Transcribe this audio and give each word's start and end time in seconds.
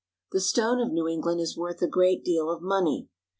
The 0.31 0.39
stone 0.41 0.79
of 0.81 0.91
New 0.91 1.07
England 1.07 1.41
is 1.41 1.55
worth 1.55 1.79
a 1.83 1.87
great 1.87 2.25
deal 2.25 2.49
of 2.49 2.63
money. 2.63 3.07